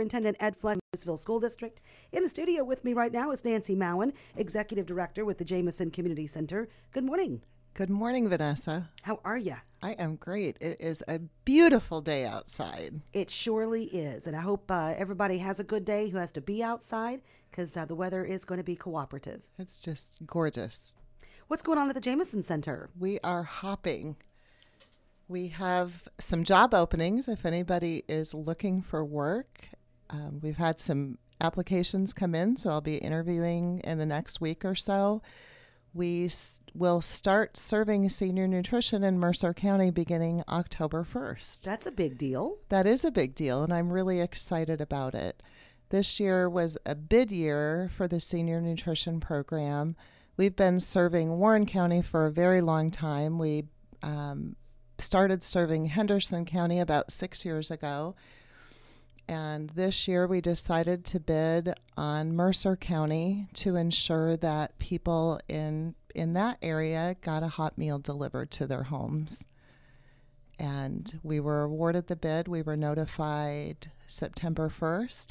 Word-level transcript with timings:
Superintendent 0.00 0.38
Ed 0.40 0.56
Fleck, 0.56 0.78
Louisville 0.94 1.18
School 1.18 1.40
District. 1.40 1.82
In 2.10 2.22
the 2.22 2.30
studio 2.30 2.64
with 2.64 2.86
me 2.86 2.94
right 2.94 3.12
now 3.12 3.32
is 3.32 3.44
Nancy 3.44 3.76
Mowen, 3.76 4.14
Executive 4.34 4.86
Director 4.86 5.26
with 5.26 5.36
the 5.36 5.44
Jamieson 5.44 5.90
Community 5.90 6.26
Center. 6.26 6.70
Good 6.90 7.04
morning. 7.04 7.42
Good 7.74 7.90
morning, 7.90 8.26
Vanessa. 8.26 8.88
How 9.02 9.20
are 9.26 9.36
you? 9.36 9.56
I 9.82 9.90
am 9.92 10.16
great. 10.16 10.56
It 10.58 10.78
is 10.80 11.02
a 11.06 11.18
beautiful 11.44 12.00
day 12.00 12.24
outside. 12.24 13.02
It 13.12 13.30
surely 13.30 13.84
is. 13.84 14.26
And 14.26 14.34
I 14.34 14.40
hope 14.40 14.70
uh, 14.70 14.94
everybody 14.96 15.36
has 15.36 15.60
a 15.60 15.64
good 15.64 15.84
day 15.84 16.08
who 16.08 16.16
has 16.16 16.32
to 16.32 16.40
be 16.40 16.62
outside 16.62 17.20
because 17.50 17.76
uh, 17.76 17.84
the 17.84 17.94
weather 17.94 18.24
is 18.24 18.46
going 18.46 18.56
to 18.56 18.64
be 18.64 18.74
cooperative. 18.74 19.42
It's 19.58 19.78
just 19.80 20.24
gorgeous. 20.26 20.96
What's 21.48 21.62
going 21.62 21.76
on 21.76 21.90
at 21.90 21.94
the 21.94 22.00
Jamieson 22.00 22.42
Center? 22.42 22.88
We 22.98 23.20
are 23.22 23.42
hopping. 23.42 24.16
We 25.28 25.48
have 25.48 26.08
some 26.16 26.42
job 26.42 26.72
openings 26.72 27.28
if 27.28 27.44
anybody 27.44 28.02
is 28.08 28.32
looking 28.32 28.80
for 28.80 29.04
work. 29.04 29.66
Um, 30.10 30.40
we've 30.42 30.56
had 30.56 30.80
some 30.80 31.18
applications 31.40 32.12
come 32.12 32.34
in, 32.34 32.56
so 32.56 32.70
I'll 32.70 32.80
be 32.80 32.96
interviewing 32.98 33.80
in 33.84 33.98
the 33.98 34.06
next 34.06 34.40
week 34.40 34.64
or 34.64 34.74
so. 34.74 35.22
We 35.92 36.26
s- 36.26 36.60
will 36.74 37.00
start 37.00 37.56
serving 37.56 38.08
senior 38.10 38.46
nutrition 38.46 39.02
in 39.02 39.18
Mercer 39.18 39.52
County 39.54 39.90
beginning 39.90 40.42
October 40.48 41.04
1st. 41.04 41.62
That's 41.62 41.86
a 41.86 41.90
big 41.92 42.16
deal. 42.18 42.58
That 42.68 42.86
is 42.86 43.04
a 43.04 43.10
big 43.10 43.34
deal, 43.34 43.62
and 43.62 43.72
I'm 43.72 43.92
really 43.92 44.20
excited 44.20 44.80
about 44.80 45.14
it. 45.14 45.42
This 45.88 46.20
year 46.20 46.48
was 46.48 46.78
a 46.86 46.94
bid 46.94 47.32
year 47.32 47.90
for 47.96 48.06
the 48.06 48.20
senior 48.20 48.60
nutrition 48.60 49.18
program. 49.18 49.96
We've 50.36 50.54
been 50.54 50.78
serving 50.78 51.38
Warren 51.38 51.66
County 51.66 52.02
for 52.02 52.26
a 52.26 52.30
very 52.32 52.60
long 52.60 52.90
time. 52.90 53.38
We 53.38 53.64
um, 54.02 54.54
started 54.98 55.42
serving 55.42 55.86
Henderson 55.86 56.44
County 56.44 56.78
about 56.78 57.10
six 57.10 57.44
years 57.44 57.70
ago. 57.70 58.14
And 59.30 59.70
this 59.70 60.08
year 60.08 60.26
we 60.26 60.40
decided 60.40 61.04
to 61.04 61.20
bid 61.20 61.72
on 61.96 62.34
Mercer 62.34 62.74
County 62.74 63.46
to 63.54 63.76
ensure 63.76 64.36
that 64.38 64.76
people 64.80 65.38
in 65.46 65.94
in 66.16 66.32
that 66.32 66.58
area 66.60 67.14
got 67.20 67.44
a 67.44 67.48
hot 67.48 67.78
meal 67.78 68.00
delivered 68.00 68.50
to 68.50 68.66
their 68.66 68.82
homes. 68.82 69.46
And 70.58 71.20
we 71.22 71.38
were 71.38 71.62
awarded 71.62 72.08
the 72.08 72.16
bid. 72.16 72.48
We 72.48 72.62
were 72.62 72.76
notified 72.76 73.92
September 74.08 74.68
1st. 74.68 75.28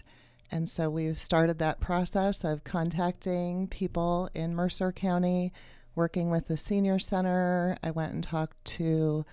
And 0.49 0.69
so 0.69 0.89
we've 0.89 1.19
started 1.19 1.59
that 1.59 1.81
process 1.81 2.45
of 2.45 2.63
contacting 2.63 3.67
people 3.67 4.29
in 4.33 4.55
Mercer 4.55 4.93
County, 4.93 5.51
working 5.93 6.29
with 6.29 6.47
the 6.47 6.55
senior 6.55 6.99
center. 6.99 7.77
I 7.83 7.91
went 7.91 8.13
and 8.13 8.23
talked 8.23 8.63
to 8.77 9.25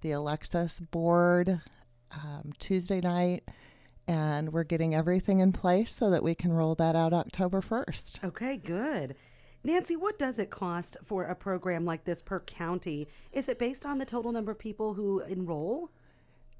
the 0.00 0.12
Alexis 0.12 0.78
board 0.78 1.60
um, 2.12 2.52
Tuesday 2.60 3.00
night 3.00 3.42
and 4.08 4.52
we're 4.52 4.64
getting 4.64 4.94
everything 4.94 5.38
in 5.40 5.52
place 5.52 5.94
so 5.94 6.10
that 6.10 6.22
we 6.22 6.34
can 6.34 6.52
roll 6.52 6.74
that 6.76 6.96
out 6.96 7.12
October 7.12 7.60
1st. 7.60 8.24
Okay, 8.24 8.56
good. 8.56 9.14
Nancy, 9.64 9.94
what 9.94 10.18
does 10.18 10.38
it 10.40 10.50
cost 10.50 10.96
for 11.04 11.24
a 11.24 11.34
program 11.36 11.84
like 11.84 12.04
this 12.04 12.20
per 12.20 12.40
county? 12.40 13.06
Is 13.32 13.48
it 13.48 13.58
based 13.58 13.86
on 13.86 13.98
the 13.98 14.04
total 14.04 14.32
number 14.32 14.50
of 14.50 14.58
people 14.58 14.94
who 14.94 15.20
enroll? 15.20 15.90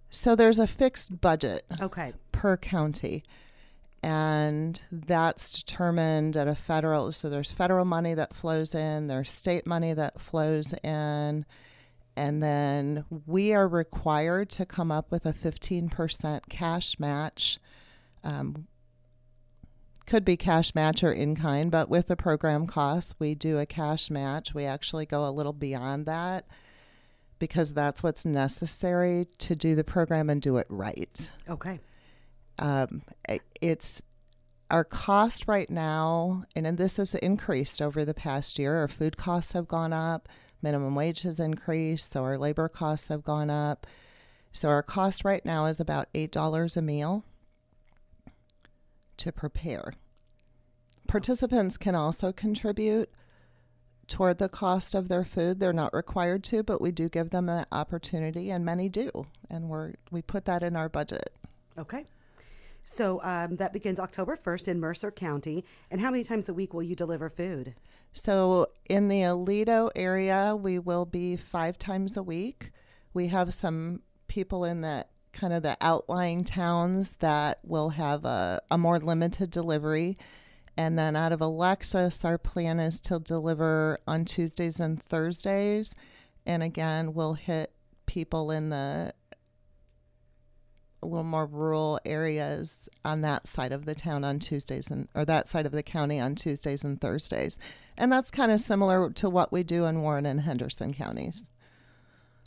So 0.09 0.37
there's 0.37 0.59
a 0.59 0.67
fixed 0.67 1.21
budget 1.21 1.65
Okay. 1.81 2.13
per 2.31 2.57
county, 2.57 3.25
and 4.03 4.81
that's 4.93 5.51
determined 5.51 6.37
at 6.37 6.47
a 6.49 6.55
federal. 6.55 7.11
So 7.13 7.29
there's 7.31 7.51
federal 7.51 7.85
money 7.85 8.15
that 8.15 8.37
flows 8.37 8.75
in, 8.75 9.07
there's 9.09 9.31
state 9.31 9.67
money 9.67 9.95
that 9.95 10.21
flows 10.21 10.73
in, 10.85 11.45
and 12.17 12.43
then 12.43 13.05
we 13.27 13.53
are 13.53 13.67
required 13.67 14.51
to 14.51 14.67
come 14.67 14.91
up 14.91 15.11
with 15.11 15.27
a 15.27 15.33
15% 15.33 16.41
cash 16.49 16.99
match. 16.99 17.59
Um, 18.23 18.67
could 20.07 20.25
be 20.25 20.37
cash 20.37 20.75
match 20.75 21.03
or 21.03 21.13
in 21.13 21.37
kind, 21.37 21.71
but 21.71 21.89
with 21.89 22.09
the 22.09 22.17
program 22.17 22.67
costs, 22.67 23.15
we 23.19 23.35
do 23.35 23.59
a 23.59 23.67
cash 23.67 24.11
match. 24.11 24.53
We 24.53 24.65
actually 24.65 25.07
go 25.07 25.27
a 25.27 25.31
little 25.31 25.53
beyond 25.53 26.07
that 26.07 26.47
because 27.39 27.73
that's 27.73 28.03
what's 28.03 28.25
necessary 28.25 29.27
to 29.39 29.57
do 29.57 29.75
the 29.75 29.85
program 29.85 30.29
and 30.29 30.41
do 30.41 30.59
it 30.59 30.67
right. 30.69 31.31
Okay. 31.49 31.81
Um, 32.59 33.03
it's 33.61 34.03
our 34.71 34.85
cost 34.85 35.45
right 35.47 35.69
now, 35.69 36.45
and, 36.55 36.67
and 36.67 36.79
this 36.79 36.97
has 36.97 37.15
increased 37.17 37.83
over 37.83 38.05
the 38.05 38.15
past 38.15 38.59
year. 38.59 38.79
Our 38.79 38.89
food 38.89 39.17
costs 39.17 39.53
have 39.53 39.69
gone 39.69 39.93
up, 39.93 40.29
minimum 40.63 40.95
wage 40.95 41.23
has 41.23 41.41
increased, 41.41 42.11
so 42.11 42.23
our 42.23 42.39
labor 42.39 42.69
costs 42.69 43.09
have 43.09 43.25
gone 43.25 43.51
up. 43.51 43.87
So 44.53 44.69
our 44.69 44.83
cost 44.83 45.25
right 45.25 45.45
now 45.45 45.67
is 45.67 45.81
about 45.81 46.09
eight 46.15 46.31
dollars 46.31 46.77
a 46.77 46.83
meal 46.83 47.25
to 49.17 49.33
prepare. 49.33 49.95
Participants 51.07 51.77
can 51.77 51.95
also 51.95 52.33
contribute 52.33 53.11
toward 54.09 54.39
the 54.39 54.49
cost 54.49 54.95
of 54.95 55.09
their 55.09 55.25
food. 55.25 55.59
They're 55.59 55.73
not 55.73 55.95
required 55.95 56.45
to, 56.45 56.63
but 56.63 56.81
we 56.81 56.91
do 56.91 57.09
give 57.09 57.31
them 57.31 57.47
that 57.47 57.69
opportunity, 57.73 58.51
and 58.51 58.65
many 58.65 58.89
do, 58.89 59.27
and 59.49 59.69
we're 59.69 59.95
we 60.11 60.23
put 60.23 60.45
that 60.45 60.63
in 60.63 60.77
our 60.77 60.89
budget. 60.89 61.33
Okay. 61.79 62.07
So 62.85 63.23
um, 63.23 63.57
that 63.57 63.73
begins 63.73 64.01
October 64.01 64.37
1st 64.37 64.69
in 64.69 64.81
Mercer 64.81 65.11
County. 65.11 65.65
And 65.91 66.01
how 66.01 66.11
many 66.11 66.25
times 66.25 66.49
a 66.49 66.55
week 66.55 66.75
will 66.75 66.83
you 66.83 66.97
deliver 66.97 67.29
food? 67.29 67.75
So 68.13 68.69
in 68.89 69.09
the 69.09 69.21
Aledo 69.21 69.91
area, 69.97 70.55
we 70.57 70.79
will 70.79 71.07
be 71.07 71.37
five 71.37 71.79
times 71.79 72.17
a 72.17 72.23
week. 72.23 72.73
We 73.15 73.29
have 73.29 73.55
some 73.55 74.03
people 74.29 74.65
in 74.65 74.81
the 74.81 75.07
kind 75.33 75.53
of 75.53 75.63
the 75.63 75.77
outlying 75.81 76.45
towns 76.45 77.17
that 77.21 77.61
will 77.63 77.91
have 77.91 78.25
a, 78.25 78.61
a 78.71 78.77
more 78.77 78.99
limited 78.99 79.51
delivery. 79.51 80.17
And 80.77 80.99
then 80.99 81.17
out 81.17 81.33
of 81.33 81.41
Alexis, 81.41 82.25
our 82.25 82.39
plan 82.39 82.81
is 82.81 83.01
to 83.03 83.19
deliver 83.19 83.99
on 84.07 84.25
Tuesdays 84.25 84.81
and 84.81 85.03
Thursdays. 85.03 85.95
And 86.47 86.63
again, 86.63 87.15
we'll 87.15 87.35
hit 87.35 87.73
people 88.07 88.51
in 88.51 88.71
the 88.71 89.15
a 91.03 91.07
little 91.07 91.25
more 91.25 91.47
rural 91.47 91.99
areas 92.05 92.89
on 93.05 93.21
that 93.23 93.47
side 93.47 93.73
of 93.73 93.85
the 93.85 93.95
town 93.95 94.25
on 94.25 94.39
Tuesdays 94.39 94.91
and 94.91 95.09
or 95.15 95.25
that 95.25 95.49
side 95.49 95.67
of 95.67 95.73
the 95.73 95.83
county 95.83 96.21
on 96.21 96.35
Tuesdays 96.35 96.85
and 96.85 97.01
Thursdays. 97.01 97.59
And 97.97 98.13
that's 98.13 98.31
kind 98.31 98.53
of 98.53 98.61
similar 98.61 99.11
to 99.11 99.29
what 99.29 99.53
we 99.53 99.63
do 99.63 99.85
in 99.87 100.03
Warren 100.03 100.27
and 100.27 100.41
Henderson 100.41 100.95
counties. 100.95 101.51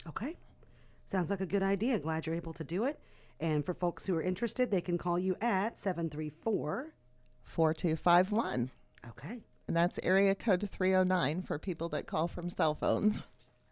Okay. 0.08 0.36
Sounds 1.04 1.30
like 1.30 1.40
a 1.40 1.46
good 1.46 1.62
idea. 1.62 1.98
Glad 1.98 2.26
you're 2.26 2.34
able 2.34 2.52
to 2.54 2.64
do 2.64 2.84
it. 2.84 2.98
And 3.38 3.64
for 3.64 3.74
folks 3.74 4.06
who 4.06 4.14
are 4.16 4.22
interested, 4.22 4.70
they 4.70 4.80
can 4.80 4.98
call 4.98 5.18
you 5.18 5.36
at 5.40 5.76
734. 5.76 6.94
4251. 7.44 8.70
Okay. 9.08 9.40
And 9.68 9.76
that's 9.76 9.98
area 10.02 10.34
code 10.34 10.68
309 10.68 11.42
for 11.42 11.58
people 11.58 11.88
that 11.90 12.06
call 12.06 12.28
from 12.28 12.50
cell 12.50 12.74
phones 12.74 13.22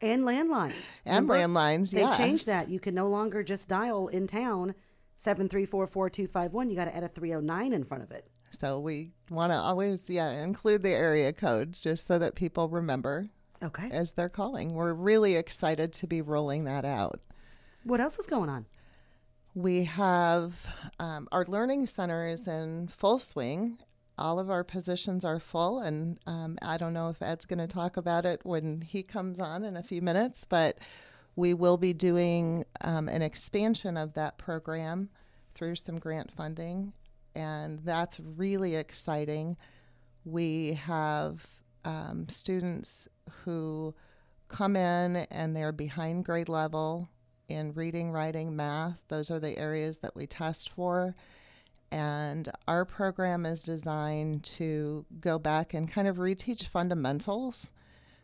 And 0.05 0.23
landlines. 0.25 1.01
and 1.07 1.27
Remember? 1.29 1.59
landlines. 1.61 1.91
They 1.91 2.01
yes. 2.01 2.17
changed 2.19 2.47
that. 2.47 2.69
You 2.69 2.79
can 2.79 2.95
no 2.95 3.09
longer 3.09 3.43
just 3.43 3.69
dial 3.69 4.09
in 4.09 4.27
town 4.27 4.75
734-4251. 5.19 6.71
You 6.71 6.77
got 6.77 6.85
to 6.87 6.95
add 6.97 7.05
a 7.05 7.09
309 7.09 7.73
in 7.73 7.85
front 7.85 8.03
of 8.03 8.11
it. 8.11 8.27
So 8.51 8.79
we 8.79 9.13
want 9.31 9.51
to 9.53 9.57
always 9.57 10.09
yeah, 10.09 10.31
include 10.31 10.83
the 10.83 10.91
area 10.91 11.33
codes 11.33 11.83
just 11.83 12.07
so 12.07 12.19
that 12.19 12.35
people 12.35 12.69
remember 12.69 13.29
Okay. 13.63 13.89
as 13.91 14.13
they're 14.13 14.29
calling. 14.29 14.75
We're 14.75 14.93
really 14.93 15.35
excited 15.37 15.93
to 15.95 16.07
be 16.07 16.21
rolling 16.21 16.65
that 16.65 16.85
out. 16.85 17.21
What 17.85 18.01
else 18.01 18.19
is 18.19 18.27
going 18.27 18.49
on? 18.51 18.67
We 19.55 19.85
have 19.85 20.53
um, 20.99 21.29
our 21.33 21.45
learning 21.49 21.87
center 21.87 22.29
is 22.29 22.47
in 22.47 22.89
full 22.89 23.19
swing. 23.19 23.79
All 24.17 24.39
of 24.39 24.51
our 24.51 24.63
positions 24.63 25.25
are 25.25 25.41
full, 25.41 25.81
and 25.81 26.19
um, 26.27 26.59
I 26.63 26.77
don't 26.77 26.95
know 26.95 27.09
if 27.09 27.21
Ed's 27.21 27.45
going 27.45 27.59
to 27.59 27.67
talk 27.67 27.97
about 27.97 28.25
it 28.25 28.41
when 28.45 28.81
he 28.81 29.03
comes 29.03 29.41
on 29.41 29.65
in 29.65 29.77
a 29.77 29.83
few 29.83 30.01
minutes, 30.01 30.45
but 30.49 30.79
we 31.37 31.53
will 31.53 31.77
be 31.77 31.93
doing 31.93 32.65
um, 32.81 33.09
an 33.09 33.23
expansion 33.23 33.97
of 33.97 34.15
that 34.15 34.39
program 34.39 35.09
through 35.55 35.77
some 35.77 35.99
grant 35.99 36.31
funding, 36.31 36.93
and 37.35 37.81
that's 37.81 38.21
really 38.21 38.77
exciting. 38.77 39.57
We 40.25 40.75
have 40.75 41.45
um, 41.85 42.29
students 42.29 43.09
who 43.45 43.95
come 44.49 44.77
in 44.77 45.17
and 45.17 45.57
they're 45.57 45.73
behind 45.73 46.25
grade 46.25 46.49
level 46.49 47.09
in 47.49 47.73
reading, 47.73 48.11
writing, 48.11 48.57
math. 48.57 48.99
Those 49.09 49.31
are 49.31 49.41
the 49.41 49.59
areas 49.59 49.99
that 49.99 50.15
we 50.15 50.27
test 50.27 50.71
for. 50.71 51.15
And 51.95 52.51
our 52.67 52.85
program 52.85 53.47
is 53.47 53.63
designed 53.63 54.43
to 54.59 55.07
go 55.21 55.39
back 55.39 55.73
and 55.75 55.89
kind 55.89 56.09
of 56.09 56.17
reteach 56.17 56.67
fundamentals. 56.67 57.71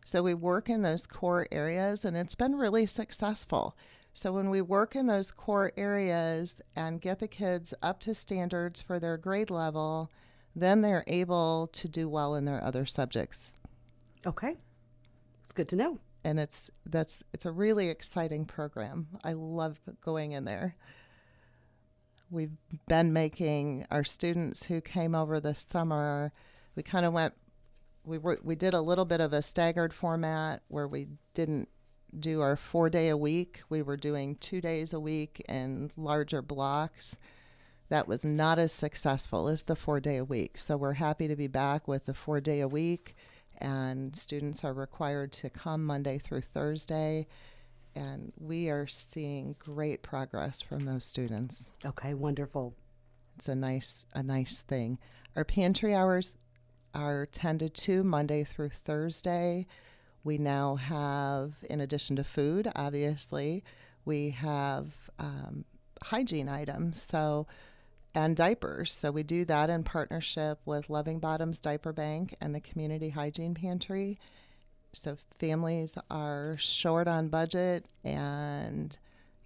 So 0.04 0.24
we 0.24 0.34
work 0.34 0.68
in 0.68 0.82
those 0.82 1.06
core 1.06 1.46
areas, 1.52 2.04
and 2.04 2.16
it's 2.16 2.34
been 2.34 2.56
really 2.56 2.86
successful. 2.86 3.76
So 4.12 4.32
when 4.32 4.50
we 4.50 4.60
work 4.60 4.96
in 4.96 5.06
those 5.06 5.30
core 5.30 5.70
areas 5.76 6.60
and 6.74 7.00
get 7.00 7.20
the 7.20 7.28
kids 7.28 7.72
up 7.80 8.00
to 8.00 8.12
standards 8.12 8.82
for 8.82 8.98
their 8.98 9.16
grade 9.16 9.50
level, 9.50 10.10
then 10.56 10.80
they're 10.82 11.04
able 11.06 11.68
to 11.68 11.86
do 11.86 12.08
well 12.08 12.34
in 12.34 12.46
their 12.46 12.64
other 12.64 12.86
subjects. 12.86 13.56
Okay. 14.26 14.56
It's 15.44 15.52
good 15.52 15.68
to 15.68 15.76
know. 15.76 16.00
and 16.24 16.38
it's 16.38 16.70
that's 16.86 17.22
it's 17.32 17.46
a 17.46 17.50
really 17.50 17.88
exciting 17.88 18.44
program. 18.44 19.06
I 19.24 19.32
love 19.32 19.78
going 20.04 20.32
in 20.32 20.44
there. 20.44 20.76
We've 22.30 22.56
been 22.86 23.12
making 23.12 23.86
our 23.90 24.04
students 24.04 24.64
who 24.64 24.80
came 24.80 25.14
over 25.14 25.40
this 25.40 25.66
summer. 25.68 26.32
We 26.74 26.82
kind 26.82 27.04
of 27.04 27.12
went. 27.12 27.34
We 28.04 28.18
were, 28.18 28.38
we 28.42 28.54
did 28.54 28.72
a 28.72 28.80
little 28.80 29.04
bit 29.04 29.20
of 29.20 29.32
a 29.32 29.42
staggered 29.42 29.92
format 29.92 30.62
where 30.68 30.88
we 30.88 31.08
didn't 31.34 31.68
do 32.18 32.40
our 32.40 32.56
four 32.56 32.88
day 32.88 33.08
a 33.08 33.16
week. 33.16 33.60
We 33.68 33.82
were 33.82 33.96
doing 33.96 34.36
two 34.36 34.60
days 34.60 34.92
a 34.92 35.00
week 35.00 35.44
in 35.48 35.90
larger 35.96 36.42
blocks. 36.42 37.18
That 37.88 38.08
was 38.08 38.24
not 38.24 38.58
as 38.58 38.72
successful 38.72 39.48
as 39.48 39.64
the 39.64 39.76
four 39.76 40.00
day 40.00 40.16
a 40.16 40.24
week. 40.24 40.54
So 40.58 40.76
we're 40.76 40.94
happy 40.94 41.28
to 41.28 41.36
be 41.36 41.48
back 41.48 41.88
with 41.88 42.06
the 42.06 42.14
four 42.14 42.40
day 42.40 42.60
a 42.60 42.68
week, 42.68 43.16
and 43.58 44.16
students 44.16 44.64
are 44.64 44.72
required 44.72 45.32
to 45.34 45.50
come 45.50 45.84
Monday 45.84 46.18
through 46.18 46.42
Thursday. 46.42 47.26
And 47.94 48.32
we 48.38 48.68
are 48.68 48.86
seeing 48.86 49.56
great 49.58 50.02
progress 50.02 50.62
from 50.62 50.84
those 50.84 51.04
students. 51.04 51.68
Okay, 51.84 52.14
wonderful. 52.14 52.74
It's 53.36 53.48
a 53.48 53.54
nice 53.54 54.04
a 54.14 54.22
nice 54.22 54.62
thing. 54.62 54.98
Our 55.36 55.44
pantry 55.44 55.94
hours 55.94 56.36
are 56.94 57.26
10 57.26 57.58
to 57.58 57.68
2 57.68 58.02
Monday 58.02 58.44
through 58.44 58.70
Thursday. 58.70 59.66
We 60.22 60.38
now 60.38 60.76
have, 60.76 61.54
in 61.68 61.80
addition 61.80 62.16
to 62.16 62.24
food, 62.24 62.70
obviously, 62.74 63.64
we 64.04 64.30
have 64.30 64.92
um, 65.18 65.64
hygiene 66.02 66.48
items. 66.48 67.02
So 67.02 67.46
and 68.14 68.36
diapers. 68.36 68.92
So 68.92 69.10
we 69.10 69.22
do 69.22 69.44
that 69.46 69.70
in 69.70 69.84
partnership 69.84 70.60
with 70.64 70.90
Loving 70.90 71.20
Bottoms 71.20 71.60
Diaper 71.60 71.92
Bank 71.92 72.34
and 72.40 72.54
the 72.54 72.60
Community 72.60 73.10
Hygiene 73.10 73.54
Pantry. 73.54 74.18
So 74.92 75.16
families 75.38 75.96
are 76.10 76.56
short 76.58 77.06
on 77.06 77.28
budget 77.28 77.86
and 78.04 78.96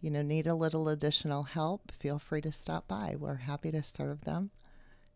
you 0.00 0.11
know 0.11 0.23
need 0.23 0.46
a 0.46 0.55
little 0.55 0.88
additional 0.88 1.43
help, 1.43 1.93
feel 1.93 2.19
free 2.19 2.41
to 2.43 2.52
stop 2.52 2.88
by. 2.88 3.17
We're 3.19 3.37
happy 3.37 3.70
to 3.73 3.82
serve 3.82 4.23
them. 4.25 4.50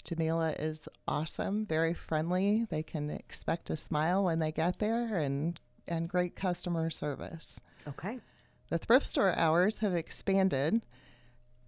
Jamila 0.04 0.52
is 0.52 0.88
awesome, 1.06 1.66
very 1.66 1.92
friendly. 1.92 2.66
They 2.70 2.82
can 2.82 3.10
expect 3.10 3.70
a 3.70 3.76
smile 3.76 4.24
when 4.24 4.38
they 4.38 4.52
get 4.52 4.78
there 4.78 5.18
and 5.18 5.58
and 5.86 6.08
great 6.08 6.36
customer 6.36 6.90
service. 6.90 7.56
Okay. 7.86 8.20
The 8.70 8.78
thrift 8.78 9.06
store 9.06 9.36
hours 9.36 9.78
have 9.78 9.94
expanded. 9.94 10.82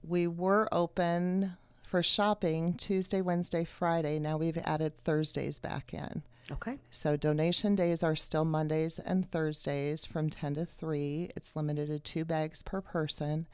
We 0.03 0.27
were 0.27 0.69
open 0.71 1.57
for 1.83 2.03
shopping 2.03 2.75
Tuesday, 2.75 3.21
Wednesday, 3.21 3.65
Friday. 3.65 4.19
Now 4.19 4.37
we've 4.37 4.59
added 4.59 5.03
Thursdays 5.05 5.59
back 5.59 5.93
in. 5.95 6.23
Okay. 6.53 6.79
So 6.91 7.17
donation 7.17 7.75
days 7.75 8.03
are 8.03 8.17
still 8.17 8.45
Mondays 8.45 8.99
and 8.99 9.31
Thursdays 9.31 10.05
from 10.05 10.31
10 10.31 10.55
to 10.57 10.67
3. 10.67 11.31
It's 11.37 11.55
limited 11.55 11.89
to 11.89 11.99
two 11.99 12.25
bags 12.25 12.63
per 12.63 12.81
person. 12.81 13.47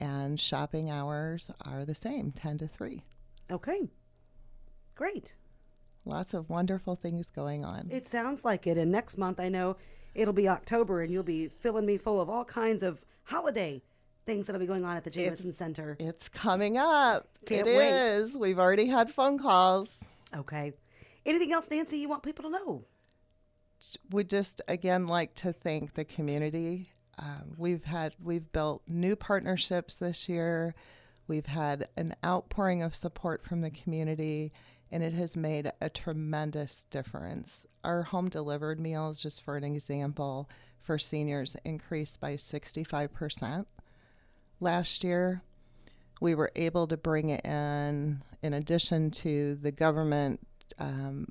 And 0.00 0.40
shopping 0.40 0.90
hours 0.90 1.50
are 1.64 1.84
the 1.84 1.94
same 1.94 2.32
10 2.32 2.58
to 2.58 2.68
3. 2.68 3.04
Okay. 3.50 3.88
Great. 4.96 5.34
Lots 6.04 6.34
of 6.34 6.50
wonderful 6.50 6.96
things 6.96 7.30
going 7.30 7.64
on. 7.64 7.88
It 7.90 8.08
sounds 8.08 8.44
like 8.44 8.66
it. 8.66 8.76
And 8.76 8.90
next 8.90 9.16
month, 9.16 9.38
I 9.38 9.48
know 9.48 9.76
it'll 10.14 10.34
be 10.34 10.48
October, 10.48 11.00
and 11.02 11.12
you'll 11.12 11.22
be 11.22 11.46
filling 11.46 11.86
me 11.86 11.96
full 11.96 12.20
of 12.20 12.28
all 12.28 12.44
kinds 12.44 12.82
of 12.82 13.04
holiday 13.24 13.82
things 14.26 14.46
that'll 14.46 14.60
be 14.60 14.66
going 14.66 14.84
on 14.84 14.96
at 14.96 15.04
the 15.04 15.10
Jamieson 15.10 15.52
Center. 15.52 15.96
It's 16.00 16.28
coming 16.28 16.76
up. 16.76 17.28
Can't 17.46 17.66
It 17.68 17.76
wait. 17.76 17.90
is. 17.90 18.36
We've 18.36 18.58
already 18.58 18.86
had 18.86 19.10
phone 19.12 19.38
calls. 19.38 20.04
Okay. 20.36 20.72
Anything 21.24 21.52
else, 21.52 21.68
Nancy, 21.70 21.98
you 21.98 22.08
want 22.08 22.22
people 22.22 22.44
to 22.44 22.50
know? 22.50 22.84
would 24.10 24.28
just 24.28 24.62
again 24.68 25.06
like 25.06 25.34
to 25.34 25.52
thank 25.52 25.94
the 25.94 26.04
community. 26.04 26.90
Um, 27.18 27.54
we've 27.56 27.84
had 27.84 28.14
we've 28.22 28.50
built 28.52 28.82
new 28.88 29.16
partnerships 29.16 29.96
this 29.96 30.28
year. 30.28 30.74
We've 31.26 31.46
had 31.46 31.88
an 31.96 32.14
outpouring 32.24 32.82
of 32.82 32.94
support 32.94 33.44
from 33.44 33.60
the 33.60 33.70
community, 33.70 34.52
and 34.90 35.02
it 35.02 35.12
has 35.12 35.36
made 35.36 35.72
a 35.80 35.88
tremendous 35.88 36.84
difference. 36.84 37.66
Our 37.84 38.02
home 38.02 38.28
delivered 38.28 38.80
meals, 38.80 39.22
just 39.22 39.42
for 39.42 39.56
an 39.56 39.64
example, 39.64 40.48
for 40.80 40.98
seniors 40.98 41.56
increased 41.64 42.20
by 42.20 42.34
65% 42.34 43.66
last 44.60 45.04
year. 45.04 45.42
We 46.20 46.34
were 46.34 46.52
able 46.56 46.86
to 46.88 46.96
bring 46.96 47.30
in, 47.30 48.22
in 48.42 48.54
addition 48.54 49.10
to 49.12 49.54
the 49.56 49.72
government 49.72 50.40
um, 50.78 51.28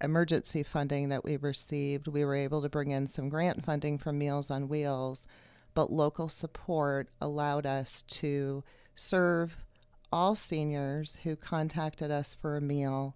emergency 0.00 0.62
funding 0.62 1.08
that 1.08 1.24
we 1.24 1.36
received, 1.36 2.08
we 2.08 2.24
were 2.24 2.34
able 2.34 2.62
to 2.62 2.68
bring 2.68 2.90
in 2.90 3.06
some 3.06 3.28
grant 3.28 3.64
funding 3.64 3.98
from 3.98 4.18
Meals 4.18 4.50
on 4.50 4.68
Wheels, 4.68 5.26
but 5.74 5.92
local 5.92 6.28
support 6.28 7.08
allowed 7.20 7.66
us 7.66 8.02
to 8.08 8.64
serve 8.94 9.56
all 10.12 10.34
seniors 10.34 11.18
who 11.22 11.36
contacted 11.36 12.10
us 12.10 12.34
for 12.34 12.56
a 12.56 12.60
meal 12.60 13.14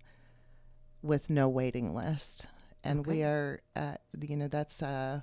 with 1.02 1.30
no 1.30 1.48
waiting 1.48 1.94
list. 1.94 2.46
And 2.84 3.06
we 3.06 3.22
are, 3.22 3.60
uh, 3.76 3.94
you 4.20 4.36
know, 4.36 4.48
that's 4.48 4.82
uh, 4.82 5.20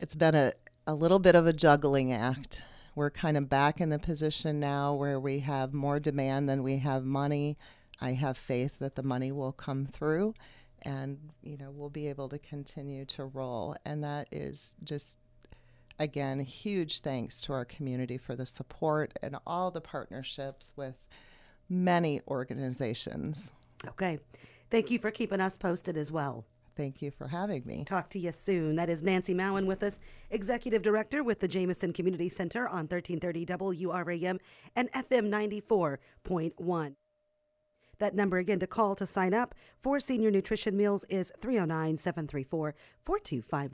it's 0.00 0.14
been 0.14 0.34
a, 0.34 0.52
a 0.86 0.94
little 0.94 1.18
bit 1.18 1.34
of 1.34 1.46
a 1.46 1.52
juggling 1.52 2.12
act. 2.12 2.62
We're 2.94 3.10
kind 3.10 3.36
of 3.36 3.48
back 3.48 3.80
in 3.80 3.90
the 3.90 3.98
position 3.98 4.60
now 4.60 4.94
where 4.94 5.18
we 5.18 5.40
have 5.40 5.72
more 5.72 6.00
demand 6.00 6.48
than 6.48 6.62
we 6.62 6.78
have 6.78 7.04
money. 7.04 7.56
I 8.00 8.12
have 8.12 8.36
faith 8.36 8.78
that 8.78 8.94
the 8.94 9.02
money 9.02 9.32
will 9.32 9.52
come 9.52 9.86
through 9.86 10.34
and, 10.82 11.18
you 11.42 11.56
know, 11.56 11.70
we'll 11.70 11.90
be 11.90 12.08
able 12.08 12.28
to 12.30 12.38
continue 12.38 13.04
to 13.06 13.24
roll. 13.24 13.76
And 13.84 14.02
that 14.02 14.28
is 14.32 14.74
just, 14.82 15.18
again, 15.98 16.40
huge 16.40 17.00
thanks 17.00 17.40
to 17.42 17.52
our 17.52 17.64
community 17.64 18.16
for 18.16 18.34
the 18.34 18.46
support 18.46 19.12
and 19.22 19.36
all 19.46 19.70
the 19.70 19.80
partnerships 19.80 20.72
with 20.76 21.04
many 21.68 22.20
organizations. 22.28 23.50
Okay. 23.86 24.18
Thank 24.70 24.90
you 24.90 24.98
for 24.98 25.10
keeping 25.10 25.40
us 25.40 25.58
posted 25.58 25.96
as 25.96 26.10
well. 26.10 26.44
Thank 26.76 27.02
you 27.02 27.10
for 27.10 27.28
having 27.28 27.66
me. 27.66 27.84
Talk 27.84 28.08
to 28.10 28.18
you 28.18 28.32
soon. 28.32 28.76
That 28.76 28.88
is 28.88 29.02
Nancy 29.02 29.34
Mowen 29.34 29.66
with 29.66 29.82
us, 29.82 30.00
Executive 30.30 30.80
Director 30.80 31.22
with 31.22 31.40
the 31.40 31.48
Jamieson 31.48 31.92
Community 31.92 32.28
Center 32.28 32.66
on 32.66 32.86
1330 32.86 33.44
WRAM 33.44 34.38
and 34.74 34.90
FM 34.92 35.28
94.1. 35.28 36.94
That 38.00 38.14
number 38.14 38.38
again 38.38 38.58
to 38.60 38.66
call 38.66 38.96
to 38.96 39.06
sign 39.06 39.32
up 39.34 39.54
for 39.78 40.00
senior 40.00 40.30
nutrition 40.30 40.76
meals 40.76 41.04
is 41.08 41.32
309 41.40 41.98
734 41.98 42.74
4251. 43.04 43.68